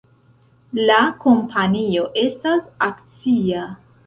[0.89, 0.95] La
[1.25, 3.69] kompanio estas akcia.